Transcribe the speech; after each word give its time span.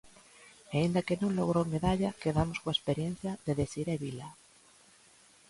E 0.73 0.73
aínda 0.79 1.05
que 1.07 1.19
non 1.21 1.37
logrou 1.39 1.65
medalla, 1.75 2.17
quedamos 2.23 2.57
coa 2.61 2.75
experiencia 2.77 3.31
de 3.45 3.53
Desirée 3.61 3.97
Vila. 4.05 4.29